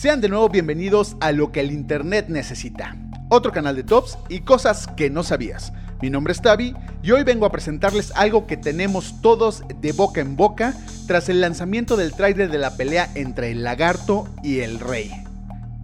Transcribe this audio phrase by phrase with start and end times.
[0.00, 2.96] Sean de nuevo bienvenidos a lo que el Internet necesita,
[3.28, 5.72] otro canal de tops y cosas que no sabías.
[6.00, 10.20] Mi nombre es Tavi y hoy vengo a presentarles algo que tenemos todos de boca
[10.20, 10.74] en boca
[11.06, 15.10] tras el lanzamiento del tráiler de la pelea entre el lagarto y el rey.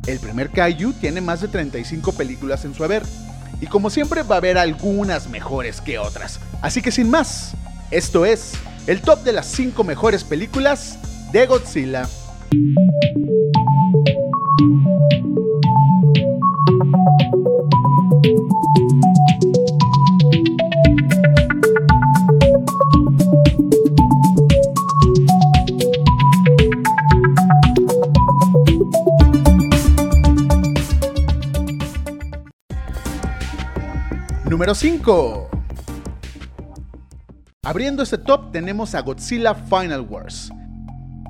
[0.07, 3.03] El primer Kaiju tiene más de 35 películas en su haber
[3.61, 6.41] y como siempre va a haber algunas mejores que otras.
[6.63, 7.55] Así que sin más,
[7.91, 8.53] esto es
[8.87, 10.99] el top de las 5 mejores películas
[11.33, 12.09] de Godzilla.
[34.49, 35.51] Número 5.
[37.65, 40.53] Abriendo este top tenemos a Godzilla Final Wars.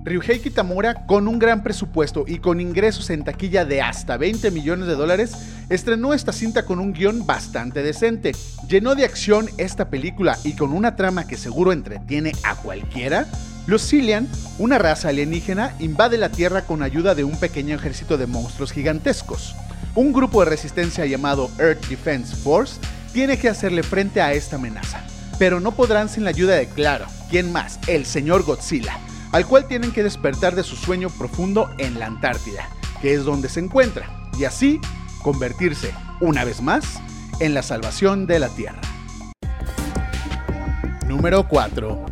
[0.05, 4.87] Ryuhei Kitamura, con un gran presupuesto y con ingresos en taquilla de hasta 20 millones
[4.87, 5.33] de dólares,
[5.71, 8.33] estrenó esta cinta con un guion bastante decente.
[8.69, 13.27] Llenó de acción esta película y con una trama que seguro entretiene a cualquiera.
[13.67, 14.29] Los Cillian,
[14.59, 19.57] una raza alienígena, invade la Tierra con ayuda de un pequeño ejército de monstruos gigantescos.
[19.95, 22.79] Un grupo de resistencia llamado Earth Defense Force
[23.17, 25.03] tiene que hacerle frente a esta amenaza.
[25.39, 27.81] Pero no podrán sin la ayuda de Claro, ¿quién más?
[27.87, 28.99] El señor Godzilla,
[29.33, 32.69] al cual tienen que despertar de su sueño profundo en la Antártida,
[33.01, 34.07] que es donde se encuentra,
[34.39, 34.83] y así
[35.23, 37.01] convertirse, una vez más,
[37.41, 38.83] en la salvación de la Tierra.
[41.07, 42.05] Número 4.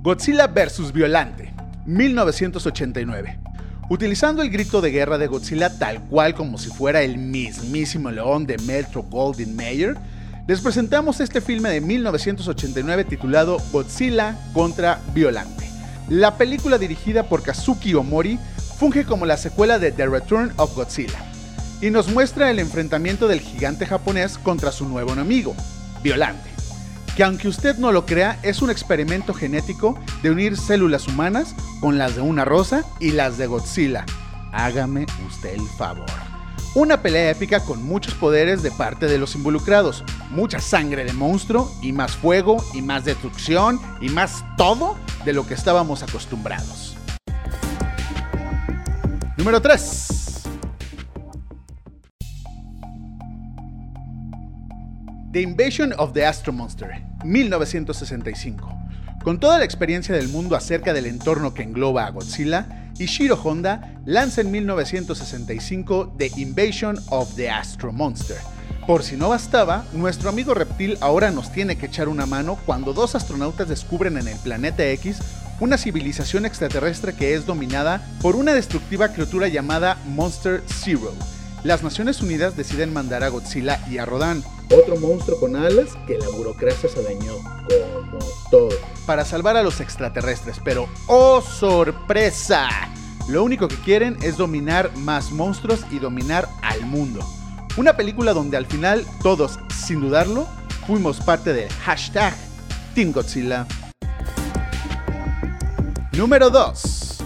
[0.00, 0.90] Godzilla vs.
[0.90, 1.52] Violante,
[1.84, 3.41] 1989.
[3.92, 8.46] Utilizando el grito de guerra de Godzilla tal cual como si fuera el mismísimo león
[8.46, 9.98] de Metro Goldwyn Mayer,
[10.48, 15.68] les presentamos este filme de 1989 titulado Godzilla contra Violante.
[16.08, 18.38] La película dirigida por Kazuki Omori
[18.78, 21.22] funge como la secuela de The Return of Godzilla
[21.82, 25.54] y nos muestra el enfrentamiento del gigante japonés contra su nuevo enemigo,
[26.02, 26.51] Violante
[27.16, 31.98] que aunque usted no lo crea, es un experimento genético de unir células humanas con
[31.98, 34.06] las de una rosa y las de Godzilla.
[34.52, 36.06] Hágame usted el favor.
[36.74, 41.70] Una pelea épica con muchos poderes de parte de los involucrados, mucha sangre de monstruo
[41.82, 44.96] y más fuego y más destrucción y más todo
[45.26, 46.96] de lo que estábamos acostumbrados.
[49.36, 50.21] Número 3.
[55.32, 56.90] The Invasion of the Astro Monster,
[57.24, 58.68] 1965.
[59.24, 63.94] Con toda la experiencia del mundo acerca del entorno que engloba a Godzilla, Ishiro Honda
[64.04, 68.36] lanza en 1965 The Invasion of the Astro Monster.
[68.86, 72.92] Por si no bastaba, nuestro amigo reptil ahora nos tiene que echar una mano cuando
[72.92, 75.20] dos astronautas descubren en el planeta X
[75.60, 81.14] una civilización extraterrestre que es dominada por una destructiva criatura llamada Monster Zero.
[81.64, 84.42] Las Naciones Unidas deciden mandar a Godzilla y a Rodan,
[84.74, 87.34] otro monstruo con alas que la burocracia se dañó,
[88.10, 88.70] como todo,
[89.06, 90.60] para salvar a los extraterrestres.
[90.64, 92.68] Pero, ¡oh sorpresa!
[93.28, 97.20] Lo único que quieren es dominar más monstruos y dominar al mundo.
[97.76, 100.46] Una película donde al final todos, sin dudarlo,
[100.86, 102.34] fuimos parte del hashtag
[102.94, 103.66] Team Godzilla.
[106.12, 107.18] Número 2.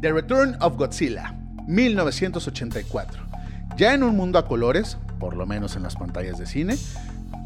[0.00, 1.34] The Return of Godzilla,
[1.66, 3.28] 1984.
[3.78, 6.76] Ya en un mundo a colores, por lo menos en las pantallas de cine,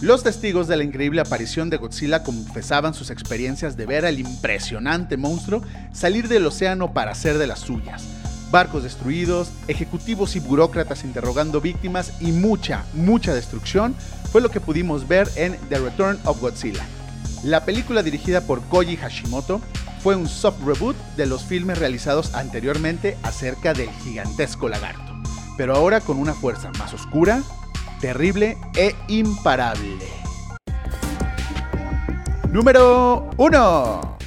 [0.00, 5.19] los testigos de la increíble aparición de Godzilla confesaban sus experiencias de ver al impresionante
[5.19, 8.04] monstruo salir del océano para hacer de las suyas.
[8.50, 13.94] Barcos destruidos, ejecutivos y burócratas interrogando víctimas y mucha, mucha destrucción
[14.31, 16.87] fue lo que pudimos ver en The Return of Godzilla.
[17.44, 19.60] La película dirigida por Koji Hashimoto
[20.03, 25.11] fue un soft reboot de los filmes realizados anteriormente acerca del gigantesco lagarto
[25.57, 27.43] pero ahora con una fuerza más oscura,
[28.01, 30.07] terrible e imparable.
[32.51, 34.19] Número 1.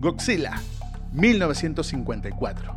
[0.00, 0.60] Godzilla,
[1.12, 2.76] 1954.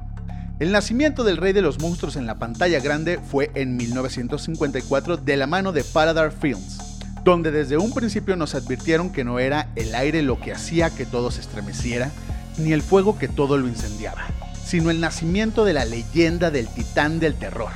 [0.59, 5.37] El nacimiento del rey de los monstruos en la pantalla grande fue en 1954 de
[5.37, 9.93] la mano de Paradar Films, donde desde un principio nos advirtieron que no era el
[9.95, 12.11] aire lo que hacía que todo se estremeciera,
[12.57, 14.25] ni el fuego que todo lo incendiaba,
[14.65, 17.71] sino el nacimiento de la leyenda del titán del terror,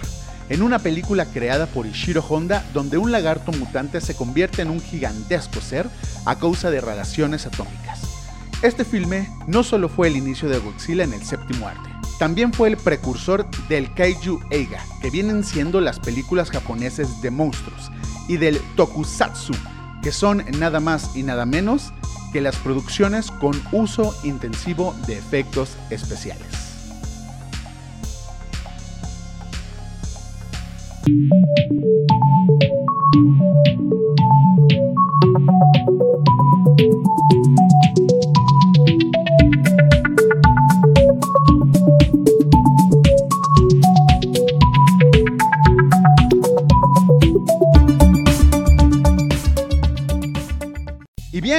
[0.50, 4.82] en una película creada por Ishiro Honda donde un lagarto mutante se convierte en un
[4.82, 5.90] gigantesco ser
[6.26, 8.02] a causa de radiaciones atómicas.
[8.62, 12.70] Este filme no solo fue el inicio de Godzilla en el séptimo arte, también fue
[12.70, 17.92] el precursor del Kaiju Eiga, que vienen siendo las películas japonesas de monstruos,
[18.28, 19.54] y del Tokusatsu,
[20.02, 21.92] que son nada más y nada menos
[22.32, 26.66] que las producciones con uso intensivo de efectos especiales.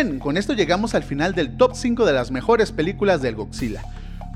[0.03, 3.83] Bien, con esto llegamos al final del top 5 de las mejores películas del Godzilla.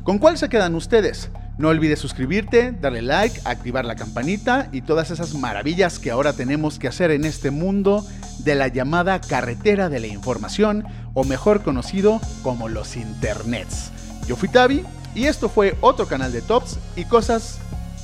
[0.05, 1.29] ¿Con cuál se quedan ustedes?
[1.59, 6.79] No olvides suscribirte, darle like, activar la campanita y todas esas maravillas que ahora tenemos
[6.79, 8.07] que hacer en este mundo
[8.39, 13.91] de la llamada carretera de la información, o mejor conocido como los internets.
[14.27, 14.83] Yo fui Tavi
[15.15, 17.59] y esto fue otro canal de tops y cosas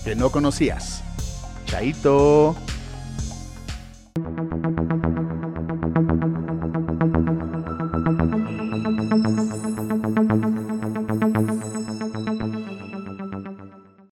[0.05, 1.03] que no conocías.
[1.65, 2.55] Chaito.